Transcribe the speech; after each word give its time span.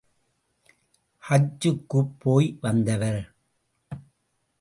ஹஜ் 1.29 1.51
ஜுக்குப் 1.65 2.11
போய் 2.17 2.57
வந்தவர். 2.61 3.33